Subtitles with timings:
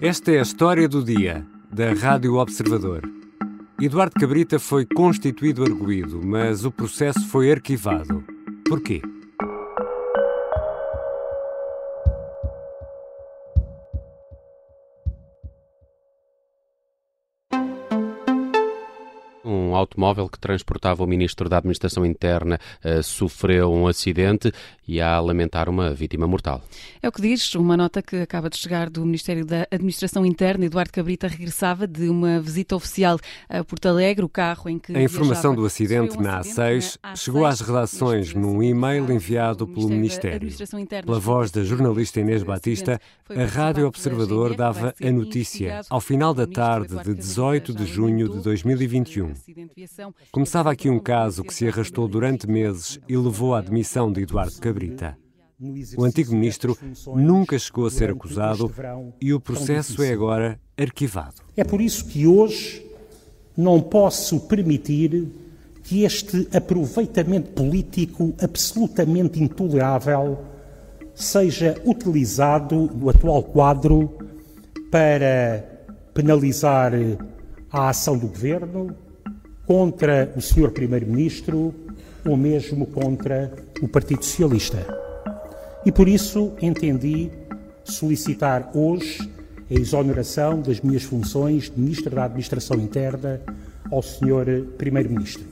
[0.00, 3.02] Esta é a história do dia da Rádio Observador.
[3.82, 8.24] Eduardo Cabrita foi constituído arguído, mas o processo foi arquivado.
[8.68, 9.02] Porquê?
[19.44, 24.52] Um automóvel que transportava o ministro da Administração Interna uh, sofreu um acidente
[24.88, 26.62] e há a lamentar uma vítima mortal.
[27.02, 30.64] É o que diz uma nota que acaba de chegar do Ministério da Administração Interna.
[30.64, 34.96] Eduardo Cabrita regressava de uma visita oficial a Porto Alegre, o carro em que.
[34.96, 40.48] A informação do acidente um na A6 chegou às redações num e-mail enviado pelo Ministério.
[41.04, 46.46] Pela voz da jornalista Inês Batista, a Rádio Observador dava a notícia ao final da
[46.46, 49.34] tarde de 18 de junho de 2021.
[50.32, 54.58] Começava aqui um caso que se arrastou durante meses e levou à admissão de Eduardo
[54.58, 54.77] Cabrita.
[55.96, 56.78] O antigo ministro
[57.16, 58.72] nunca chegou a ser acusado
[59.20, 61.42] e o processo é agora arquivado.
[61.56, 62.86] É por isso que hoje
[63.56, 65.26] não posso permitir
[65.82, 70.38] que este aproveitamento político absolutamente intolerável
[71.14, 74.16] seja utilizado no atual quadro
[74.90, 75.64] para
[76.14, 76.92] penalizar
[77.70, 78.94] a ação do governo,
[79.68, 80.70] contra o Sr.
[80.70, 81.74] Primeiro-Ministro
[82.26, 84.86] ou mesmo contra o Partido Socialista.
[85.84, 87.30] E por isso entendi
[87.84, 89.18] solicitar hoje
[89.70, 93.40] a exoneração das minhas funções de Ministro da Administração Interna
[93.90, 94.66] ao Sr.
[94.76, 95.44] Primeiro-Ministro.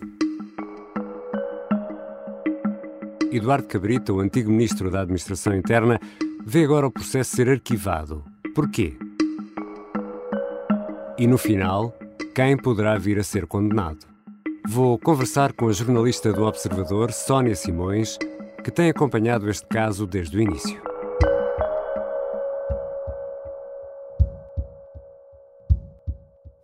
[3.30, 6.00] Eduardo Cabrita, o antigo Ministro da Administração Interna,
[6.44, 8.24] vê agora o processo ser arquivado.
[8.54, 8.96] Porquê?
[11.18, 11.96] E no final,
[12.34, 14.15] quem poderá vir a ser condenado.
[14.68, 18.18] Vou conversar com a jornalista do Observador, Sónia Simões,
[18.64, 20.82] que tem acompanhado este caso desde o início.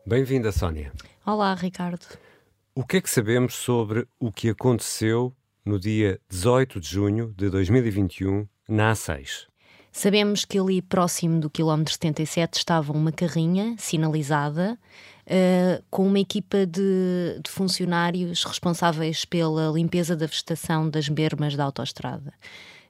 [0.05, 0.93] Bem-vinda, Sónia.
[1.25, 2.05] Olá, Ricardo.
[2.75, 5.33] O que é que sabemos sobre o que aconteceu
[5.65, 9.47] no dia 18 de junho de 2021 na A6?
[9.93, 14.79] Sabemos que ali próximo do quilómetro 77 estava uma carrinha sinalizada
[15.27, 21.65] uh, com uma equipa de, de, funcionários responsáveis pela limpeza da vegetação das bermas da
[21.65, 22.33] autoestrada.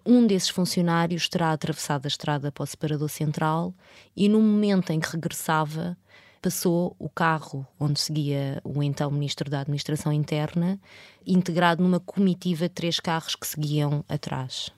[0.05, 3.73] Um desses funcionários terá atravessado a estrada para o separador central
[4.17, 5.97] e, no momento em que regressava,
[6.43, 10.81] passou o carro onde seguia o então Ministro da Administração Interna,
[11.25, 14.73] integrado numa comitiva de três carros que seguiam atrás.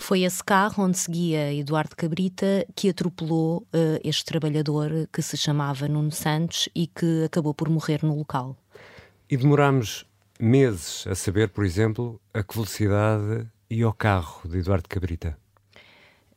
[0.00, 5.86] Foi esse carro onde seguia Eduardo Cabrita que atropelou uh, este trabalhador que se chamava
[5.86, 8.56] Nuno Santos e que acabou por morrer no local.
[9.30, 10.04] E demorámos
[10.40, 15.38] meses a saber, por exemplo, a que velocidade ia o carro de Eduardo Cabrita.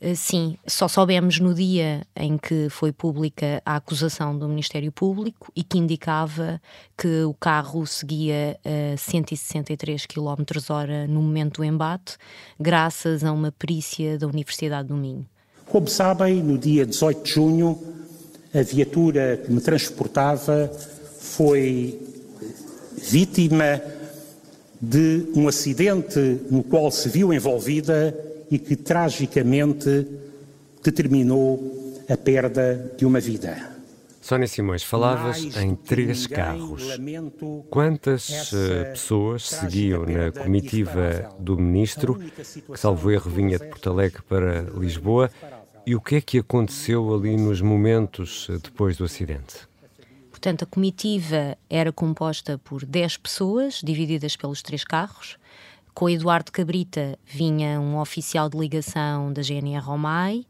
[0.03, 5.49] Eh, sim, só soubemos no dia em que foi pública a acusação do Ministério Público
[5.55, 6.61] e que indicava
[6.97, 12.17] que o carro seguia a 163 km hora no momento do embate,
[12.59, 15.25] graças a uma perícia da Universidade do Minho.
[15.67, 17.81] Como sabem, no dia 18 de junho,
[18.53, 20.69] a viatura que me transportava
[21.17, 21.97] foi
[22.97, 23.81] vítima
[24.81, 26.19] de um acidente
[26.51, 30.07] no qual se viu envolvida e que tragicamente
[30.83, 33.73] determinou a perda de uma vida.
[34.21, 36.83] Sónia Simões, falavas em três carros.
[37.71, 44.21] Quantas uh, pessoas seguiam na comitiva do ministro, que salvo erro vinha de Porto Alegre
[44.21, 45.31] para Lisboa,
[45.83, 49.67] e o que é que aconteceu ali nos momentos eh, depois do acidente?
[50.29, 55.37] Portanto, a comitiva era composta por 10 pessoas, divididas pelos três carros.
[55.93, 60.43] Com Eduardo Cabrita vinha um oficial de ligação da GNR Romai,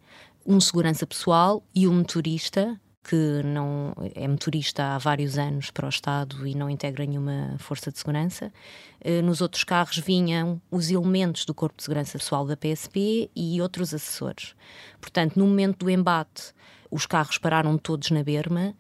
[0.46, 5.90] um segurança pessoal e um motorista que não é motorista há vários anos para o
[5.90, 8.54] Estado e não integra nenhuma força de segurança.
[9.02, 13.62] Eh, nos outros carros vinham os elementos do Corpo de Segurança Pessoal da PSP e
[13.62, 14.56] outros assessores.
[15.02, 16.54] Portanto, no momento do embate,
[16.90, 18.74] os carros pararam todos na berma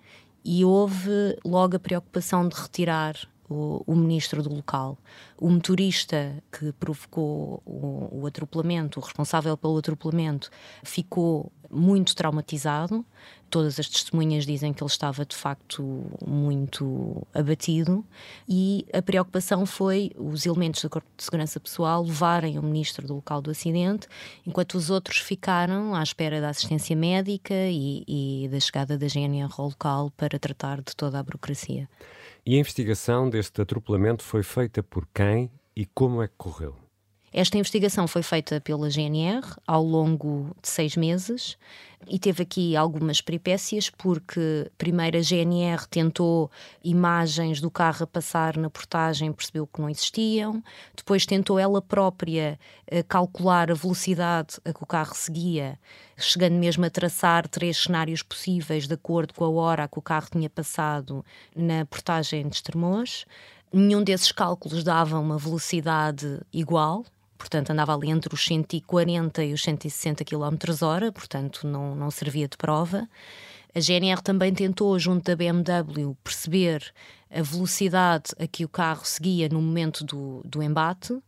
[0.45, 3.17] e houve logo a preocupação de retirar
[3.49, 4.97] o, o, ministro do local.
[5.37, 10.49] O motorista que provocou o, o, atropelamento, o responsável pelo atropelamento,
[10.83, 13.05] ficou muito traumatizado.
[13.49, 18.03] Todas as testemunhas dizem que ele estava de facto muito abatido
[18.49, 23.13] e a preocupação foi os elementos do Corpo de Segurança Pessoal levarem o ministro do
[23.13, 24.07] local do acidente,
[24.45, 29.53] enquanto os outros ficaram à espera da assistência médica e, e da chegada da GNR
[29.55, 31.87] ao local para tratar de toda a burocracia.
[32.45, 36.82] E a investigação deste atropelamento foi feita por quem e como é que correu?
[37.33, 41.57] Esta investigação foi feita pela GNR ao longo de seis meses
[42.07, 46.51] e teve aqui algumas peripécias, porque primeiro a GNR tentou
[46.83, 50.63] imagens do carro a passar na portagem, percebeu que não existiam,
[50.95, 52.59] depois tentou ela própria
[52.91, 55.79] uh, calcular a velocidade a que o carro seguia,
[56.15, 60.03] chegando mesmo a traçar três cenários possíveis de acordo com a hora a que o
[60.03, 61.25] carro tinha passado
[61.55, 63.25] na portagem de Estremoz.
[63.71, 67.03] Nenhum desses cálculos dava uma velocidade igual,
[67.43, 72.47] portanto andava ali entre os 140 e os 160 km hora, portanto não, não servia
[72.47, 73.05] de prova.
[73.75, 76.93] A GNR também tentou, junto da BMW, perceber
[77.29, 81.19] a velocidade a que o carro seguia no momento do, do embate,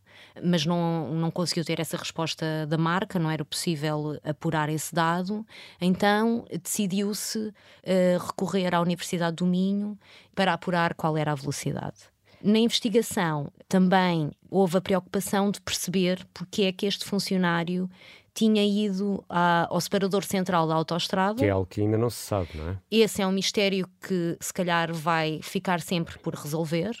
[0.42, 5.44] mas não, não conseguiu ter essa resposta da marca, não era possível apurar esse dado.
[5.78, 9.98] Então decidiu-se uh, recorrer à Universidade do Minho
[10.34, 12.15] para apurar qual era a velocidade.
[12.46, 17.90] Na investigação também houve a preocupação de perceber porque é que este funcionário
[18.32, 21.38] tinha ido à, ao separador central da autoestrada.
[21.38, 22.76] Que é algo que ainda não se sabe, não é?
[22.88, 26.94] Esse é um mistério que se calhar vai ficar sempre por resolver,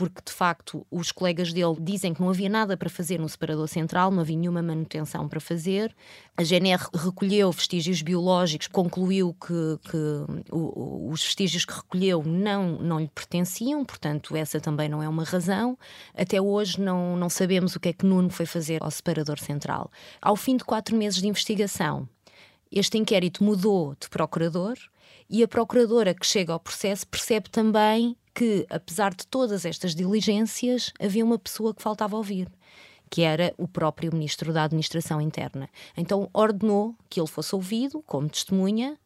[0.00, 3.68] porque de facto os colegas dele dizem que não havia nada para fazer no separador
[3.68, 5.94] central, não havia nenhuma manutenção para fazer.
[6.34, 12.98] A GNR recolheu vestígios biológicos, concluiu que, que o, os vestígios que recolheu não, não
[12.98, 15.76] lhe pertenciam, portanto, essa também não é uma razão.
[16.14, 19.90] Até hoje não, não sabemos o que é que Nuno foi fazer ao separador central.
[20.22, 22.08] Ao fim de quatro meses de investigação,
[22.72, 24.78] este inquérito mudou de procurador
[25.28, 30.92] e a procuradora que chega ao processo percebe também que, apesar de todas estas diligências,
[31.00, 32.48] havia uma pessoa que faltava ouvir,
[33.10, 35.68] que era o próprio Ministro da Administração Interna.
[35.96, 38.98] Então ordenou que ele fosse ouvido como testemunha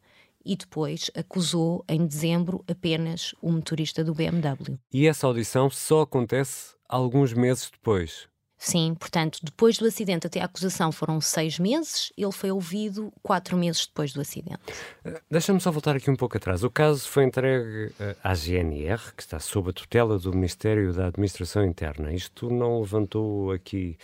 [0.45, 4.77] e depois acusou em dezembro apenas o motorista do BMW.
[4.93, 8.27] E essa audição só acontece alguns meses depois.
[8.57, 13.57] Sim, portanto, depois do acidente até a acusação foram seis meses, ele foi ouvido quatro
[13.57, 14.59] meses depois do acidente.
[15.05, 16.63] Uh, Deixa-me só voltar aqui um pouco atrás.
[16.63, 21.07] O caso foi entregue uh, à GNR, que está sob a tutela do Ministério da
[21.07, 22.13] Administração Interna.
[22.13, 23.97] Isto não levantou aqui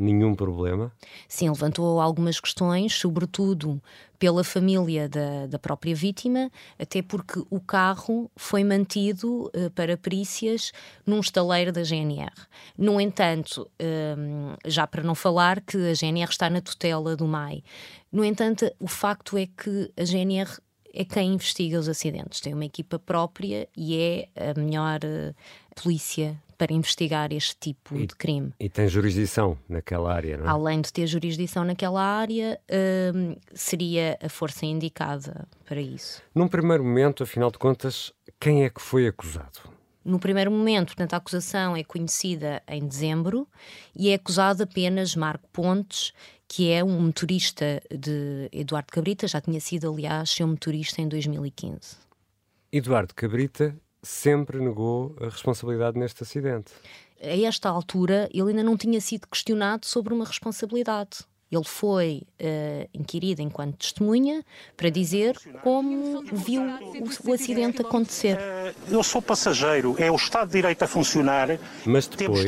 [0.00, 0.92] nenhum problema?
[1.28, 3.80] Sim, levantou algumas questões, sobretudo
[4.18, 10.72] pela família da, da própria vítima, até porque o carro foi mantido uh, para perícias
[11.06, 12.32] num estaleiro da GNR.
[12.76, 17.62] No entanto, um, já para não falar que a GNR está na tutela do MAI,
[18.12, 20.58] no entanto, o facto é que a GNR
[20.92, 25.34] é quem investiga os acidentes, tem uma equipa própria e é a melhor uh,
[25.80, 28.52] polícia para investigar este tipo e, de crime.
[28.60, 30.48] E tem jurisdição naquela área, não é?
[30.50, 32.60] Além de ter jurisdição naquela área,
[33.14, 36.22] hum, seria a força indicada para isso.
[36.34, 39.79] Num primeiro momento, afinal de contas, quem é que foi acusado?
[40.04, 43.46] No primeiro momento, portanto, a acusação é conhecida em dezembro
[43.94, 46.12] e é acusado apenas Marco Pontes,
[46.48, 51.96] que é um motorista de Eduardo Cabrita, já tinha sido, aliás, seu motorista em 2015.
[52.72, 56.72] Eduardo Cabrita sempre negou a responsabilidade neste acidente.
[57.20, 61.18] A esta altura, ele ainda não tinha sido questionado sobre uma responsabilidade.
[61.50, 64.44] Ele foi uh, inquirido enquanto testemunha
[64.76, 68.38] para dizer como viu o, o, acidente acontecer.
[68.38, 71.58] Eh, eu sou passageiro, é o Estado de Direito a funcionar.
[71.84, 72.46] Mas depois,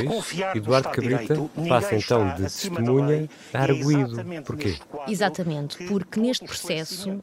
[0.55, 1.35] Eduardo Cabrita
[1.67, 4.23] passa então de testemunha a arguído.
[4.45, 4.77] Porquê?
[5.07, 7.21] Exatamente, porque neste processo uh,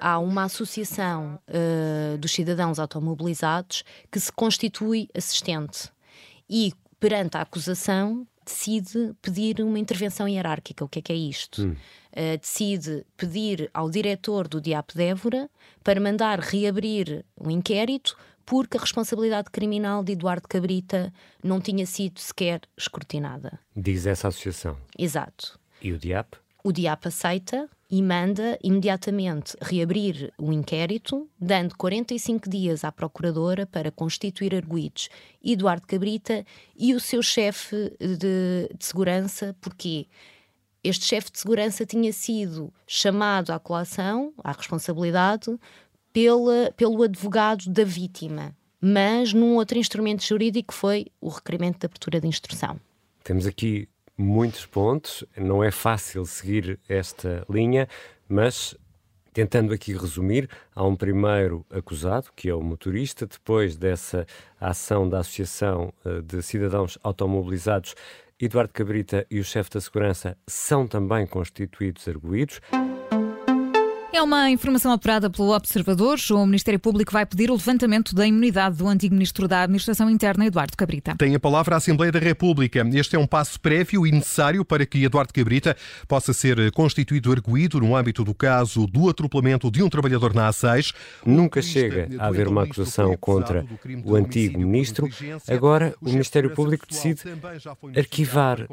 [0.00, 5.90] há uma associação uh, dos cidadãos automobilizados que se constitui assistente.
[6.48, 10.84] E perante a acusação, decide pedir uma intervenção hierárquica.
[10.84, 11.62] O que é que é isto?
[11.62, 11.76] Hum.
[12.12, 15.50] Uh, decide pedir ao diretor do DIAP de Évora
[15.84, 21.12] para mandar reabrir um inquérito porque a responsabilidade criminal de Eduardo Cabrita
[21.44, 23.60] não tinha sido sequer escrutinada.
[23.76, 24.78] Diz essa associação.
[24.98, 25.60] Exato.
[25.82, 26.34] E o DIAP?
[26.64, 33.90] O DIAP aceita e manda imediatamente reabrir o inquérito, dando 45 dias à Procuradora para
[33.90, 35.08] constituir arguídos
[35.42, 36.44] Eduardo Cabrita
[36.76, 40.06] e o seu chefe de, de segurança, porque
[40.84, 45.58] este chefe de segurança tinha sido chamado à colação, à responsabilidade,
[46.12, 52.20] pela, pelo advogado da vítima, mas num outro instrumento jurídico foi o requerimento de abertura
[52.20, 52.78] de instrução.
[53.24, 57.88] Temos aqui muitos pontos, não é fácil seguir esta linha,
[58.28, 58.76] mas
[59.32, 64.26] tentando aqui resumir, há um primeiro acusado, que é o motorista, depois dessa
[64.60, 67.94] ação da Associação eh, de Cidadãos Automobilizados,
[68.40, 72.60] Eduardo Cabrita e o chefe da segurança são também constituídos arguídos.
[74.10, 76.18] É uma informação apurada pelo Observador.
[76.30, 80.46] O Ministério Público vai pedir o levantamento da imunidade do antigo Ministro da Administração Interna,
[80.46, 81.14] Eduardo Cabrita.
[81.18, 82.82] Tem a palavra a Assembleia da República.
[82.94, 85.76] Este é um passo prévio e necessário para que Eduardo Cabrita
[86.08, 90.94] possa ser constituído arguído no âmbito do caso do atropelamento de um trabalhador na A6.
[91.26, 93.66] Nunca chega a haver uma acusação contra
[94.04, 95.06] o antigo Ministro.
[95.46, 97.24] Agora, o Ministério Público decide
[97.94, 98.66] arquivar.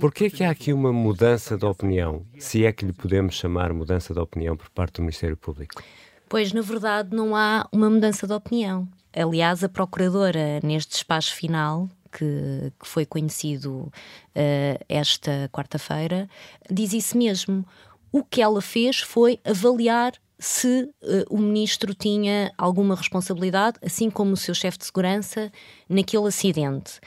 [0.00, 2.24] Por que é que há aqui uma mudança de opinião?
[2.38, 5.82] Se é que lhe podemos chamar mudança de opinião por parte do Ministério Público?
[6.28, 8.86] Pois, na verdade, não há uma mudança de opinião.
[9.12, 13.90] Aliás, a Procuradora, neste despacho final, que, que foi conhecido
[14.36, 16.28] uh, esta quarta-feira,
[16.70, 17.66] diz isso mesmo.
[18.12, 24.34] O que ela fez foi avaliar se uh, o ministro tinha alguma responsabilidade, assim como
[24.34, 25.50] o seu chefe de segurança,
[25.88, 27.00] naquele acidente.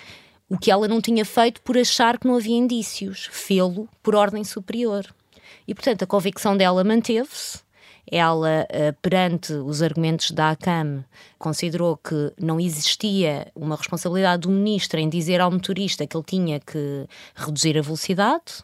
[0.50, 4.44] O que ela não tinha feito por achar que não havia indícios, fê-lo por ordem
[4.44, 5.06] superior.
[5.68, 7.60] E, portanto, a convicção dela manteve-se.
[8.10, 11.06] Ela, eh, perante os argumentos da ACAM,
[11.38, 16.60] considerou que não existia uma responsabilidade do ministro em dizer ao motorista que ele tinha
[16.60, 18.64] que reduzir a velocidade.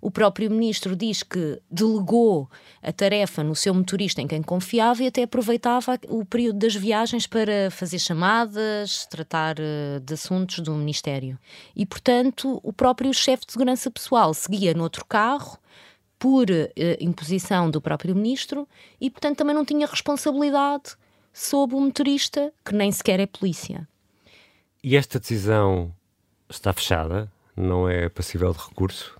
[0.00, 2.48] O próprio ministro diz que delegou
[2.82, 7.26] a tarefa no seu motorista em quem confiava e até aproveitava o período das viagens
[7.26, 11.38] para fazer chamadas, tratar eh, de assuntos do ministério.
[11.74, 15.58] E, portanto, o próprio chefe de segurança pessoal seguia noutro carro
[16.18, 18.68] por uh, imposição do próprio ministro
[19.00, 20.96] e, portanto, também não tinha responsabilidade
[21.32, 23.86] sobre o motorista, que nem sequer é polícia.
[24.82, 25.92] E esta decisão
[26.48, 27.30] está fechada?
[27.56, 29.18] Não é passível de recurso?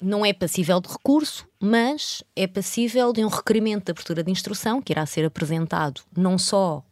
[0.00, 4.82] Não é passível de recurso, mas é passível de um requerimento de abertura de instrução
[4.82, 6.84] que irá ser apresentado não só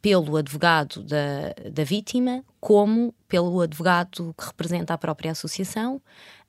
[0.00, 6.00] pelo advogado da, da vítima, como pelo advogado que representa a própria associação,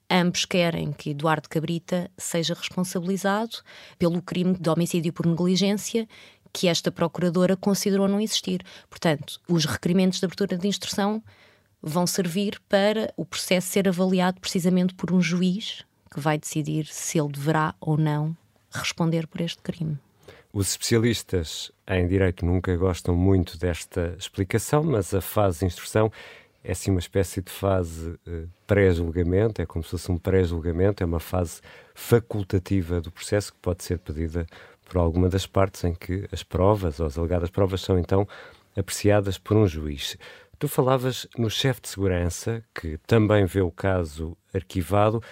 [0.10, 3.58] Ambos querem que Eduardo Cabrita seja responsabilizado
[4.00, 6.08] pelo crime de homicídio por negligência
[6.52, 8.64] que esta procuradora considerou não existir.
[8.90, 11.24] Portanto, os requerimentos de abertura de instrução
[11.82, 17.20] vão servir para o processo ser avaliado precisamente por um juiz que vai decidir se
[17.20, 18.36] ele deverá ou não
[18.72, 19.98] responder por este crime.
[20.52, 26.12] Os especialistas em direito nunca gostam muito desta explicação, mas a fase de instrução
[26.64, 31.06] é assim uma espécie de fase uh, pré-julgamento, é como se fosse um pré-julgamento, é
[31.06, 31.62] uma fase
[31.96, 34.46] facultativa do processo que pode ser pedida
[34.86, 38.28] por alguma das partes em que as provas ou as alegadas provas são então
[38.76, 40.18] apreciadas por um juiz.
[40.58, 45.24] Tu falavas no chefe de segurança, que também vê o caso arquivado.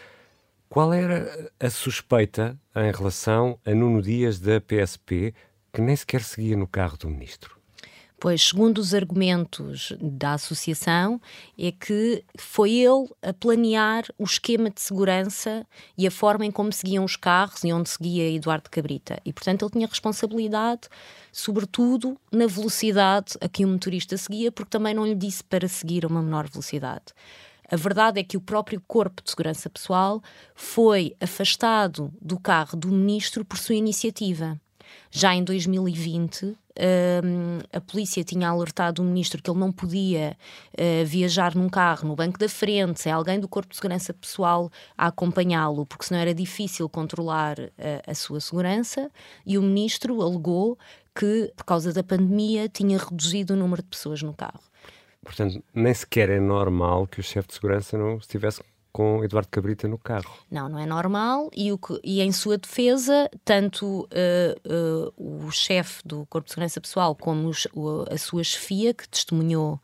[0.70, 5.34] Qual era a suspeita em relação a Nuno Dias da PSP,
[5.74, 7.57] que nem sequer seguia no carro do ministro?
[8.20, 11.22] Pois, segundo os argumentos da associação,
[11.56, 15.64] é que foi ele a planear o esquema de segurança
[15.96, 19.22] e a forma em como seguiam os carros e onde seguia Eduardo Cabrita.
[19.24, 20.90] E, portanto, ele tinha responsabilidade,
[21.32, 26.04] sobretudo, na velocidade a que o motorista seguia, porque também não lhe disse para seguir
[26.04, 27.14] a uma menor velocidade.
[27.70, 30.24] A verdade é que o próprio Corpo de Segurança Pessoal
[30.56, 34.60] foi afastado do carro do ministro por sua iniciativa.
[35.12, 36.56] Já em 2020,
[37.74, 40.38] A polícia tinha alertado o ministro que ele não podia
[40.74, 44.70] uh, viajar num carro no banco da frente, sem alguém do Corpo de Segurança Pessoal
[44.98, 47.72] a acompanhá-lo, porque senão era difícil controlar uh,
[48.06, 49.10] a sua segurança,
[49.46, 50.78] e o ministro alegou
[51.16, 54.62] que, por causa da pandemia, tinha reduzido o número de pessoas no carro.
[55.24, 58.62] Portanto, nem sequer é normal que o chefe de segurança não estivesse
[58.98, 60.36] com Eduardo Cabrita no carro.
[60.50, 61.52] Não, não é normal.
[61.56, 66.54] E, o que, e em sua defesa, tanto uh, uh, o chefe do Corpo de
[66.54, 69.80] Segurança Pessoal como os, o, a sua chefia, que testemunhou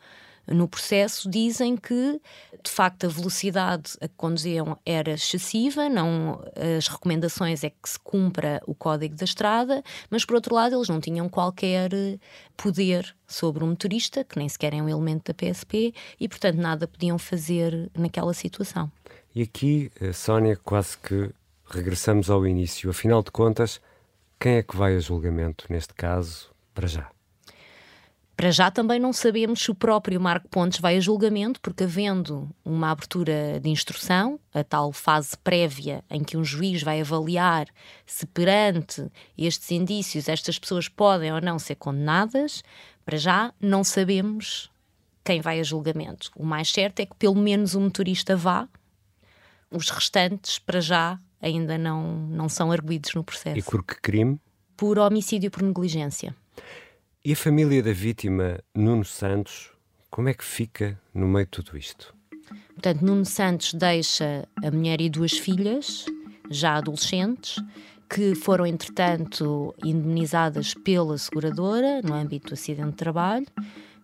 [0.47, 2.19] no processo dizem que,
[2.63, 6.43] de facto, a velocidade a que conduziam era excessiva, não,
[6.77, 10.89] as recomendações é que se cumpra o código da estrada, mas, por outro lado, eles
[10.89, 11.91] não tinham qualquer
[12.57, 16.87] poder sobre o motorista, que nem sequer é um elemento da PSP, e, portanto, nada
[16.87, 18.91] podiam fazer naquela situação.
[19.35, 21.31] E aqui, eh, Sónia, quase que
[21.65, 22.89] regressamos ao início.
[22.89, 23.81] Afinal de contas,
[24.39, 27.09] quem é que vai a julgamento neste caso, para já?
[28.35, 32.49] Para já também não sabemos se o próprio Marco Pontes vai a julgamento, porque havendo
[32.65, 37.67] uma abertura de instrução, a tal fase prévia em que um juiz vai avaliar
[38.05, 42.63] se perante estes indícios estas pessoas podem ou não ser condenadas,
[43.05, 44.69] para já não sabemos
[45.23, 46.31] quem vai a julgamento.
[46.35, 48.67] O mais certo é que pelo menos o motorista vá,
[49.73, 53.57] os restantes, para já, ainda não, não são arguídos no processo.
[53.57, 54.39] E por que crime?
[54.77, 56.35] Por homicídio por negligência.
[57.25, 59.71] E a família da vítima, Nuno Santos,
[60.09, 62.13] como é que fica no meio de tudo isto?
[62.73, 66.05] Portanto, Nuno Santos deixa a mulher e duas filhas,
[66.49, 67.55] já adolescentes,
[68.09, 73.47] que foram, entretanto, indemnizadas pela seguradora no âmbito do acidente de trabalho,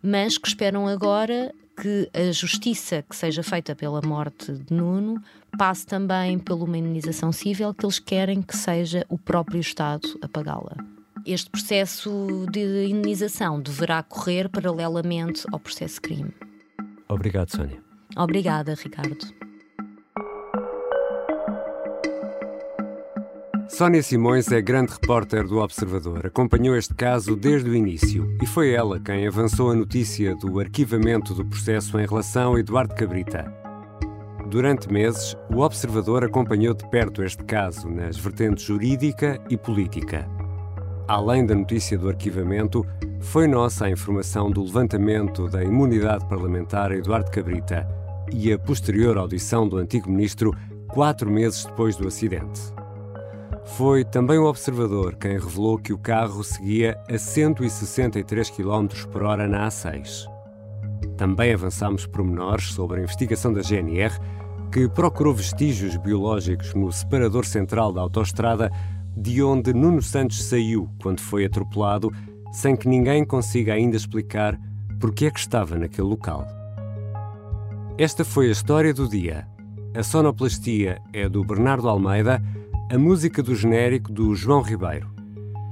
[0.02, 5.22] mas que esperam agora que a justiça que seja feita pela morte de Nuno
[5.58, 10.28] passe também pela uma indenização civil que eles querem que seja o próprio Estado a
[10.28, 10.76] pagá-la.
[11.26, 16.34] Este processo de indenização deverá correr paralelamente ao processo de crime.
[17.08, 17.82] Obrigado, Sónia.
[18.16, 19.49] Obrigada, Ricardo.
[23.70, 26.26] Sónia Simões é grande repórter do Observador.
[26.26, 31.36] Acompanhou este caso desde o início e foi ela quem avançou a notícia do arquivamento
[31.36, 33.54] do processo em relação a Eduardo Cabrita.
[34.50, 40.28] Durante meses, o Observador acompanhou de perto este caso nas vertentes jurídica e política.
[41.08, 42.84] Além da notícia do arquivamento,
[43.22, 47.88] foi nossa a informação do levantamento da imunidade parlamentar a Eduardo Cabrita
[48.34, 50.56] e a posterior audição do antigo ministro
[50.88, 52.79] quatro meses depois do acidente.
[53.76, 59.48] Foi também o observador quem revelou que o carro seguia a 163 km por hora
[59.48, 60.26] na A6.
[61.18, 64.20] Também avançámos pormenores sobre a investigação da GNR,
[64.72, 68.72] que procurou vestígios biológicos no separador central da autoestrada
[69.16, 72.12] de onde Nuno Santos saiu quando foi atropelado,
[72.52, 74.60] sem que ninguém consiga ainda explicar
[75.00, 76.46] porque é que estava naquele local.
[77.98, 79.48] Esta foi a história do dia.
[79.96, 82.42] A sonoplastia é do Bernardo Almeida
[82.92, 85.08] a música do genérico do João Ribeiro.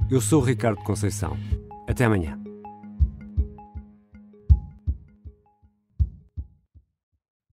[0.10, 1.36] Eu sou Ricardo Conceição.
[1.88, 2.47] Até amanhã.